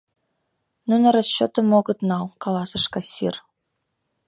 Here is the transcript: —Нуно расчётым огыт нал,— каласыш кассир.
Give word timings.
—Нуно 0.89 1.07
расчётым 1.15 1.67
огыт 1.79 1.99
нал,— 2.09 2.25
каласыш 2.43 2.85
кассир. 2.93 3.35